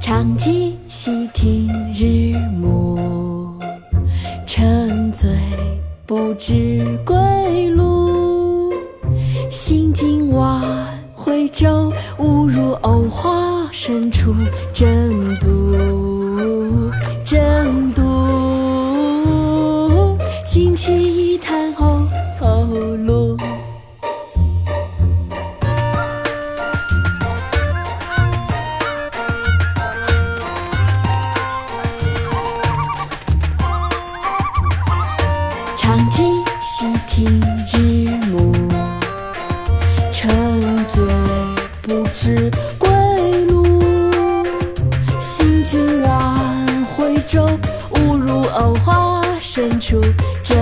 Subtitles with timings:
[0.00, 3.58] 长记溪亭日暮，
[4.46, 5.30] 沉醉
[6.06, 8.72] 不知归路。
[9.50, 10.62] 兴尽晚
[11.12, 14.34] 回舟，误入藕花深处，
[14.72, 16.90] 争渡，
[17.24, 18.02] 争渡。
[20.44, 21.85] 惊起一滩鸥。
[35.96, 36.22] 忘记
[36.60, 37.40] 细听
[37.72, 38.52] 日暮，
[40.12, 40.28] 沉
[40.88, 41.02] 醉
[41.80, 42.90] 不知归
[43.46, 44.12] 路。
[45.22, 47.48] 行经晚回舟，
[47.92, 49.98] 误入藕花深处，
[50.42, 50.54] 争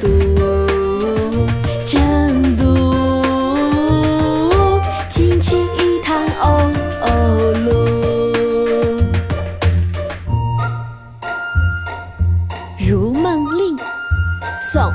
[0.00, 0.06] 渡，
[14.72, 14.82] 宋·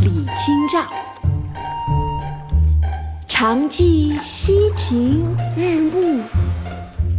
[0.00, 0.84] 李清照。
[3.26, 6.20] 长记溪亭日暮，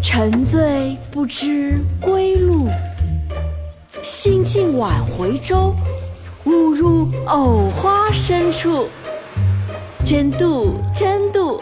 [0.03, 2.69] 沉醉不知归路。
[4.03, 5.73] 兴尽晚回舟，
[6.43, 8.87] 误入藕花深处。
[10.05, 11.59] 争渡，争渡，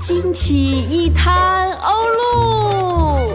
[0.00, 3.28] 惊起一滩鸥鹭。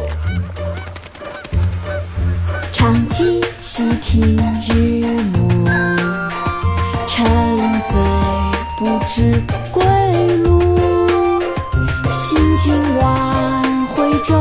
[2.71, 4.37] 长记溪亭
[4.69, 5.94] 日暮，
[8.77, 9.83] 不知归
[10.43, 10.77] 路。
[12.11, 14.35] 行尽晚回舟，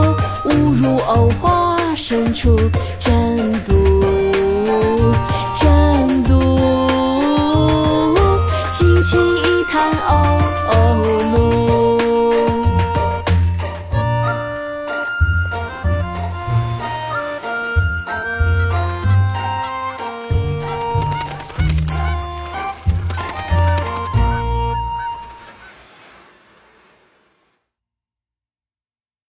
[0.45, 2.57] 误入藕花深处，
[2.99, 3.13] 争
[3.65, 3.73] 渡，
[5.61, 6.33] 争渡。
[8.73, 10.34] 轻轻一滩鸥鹭。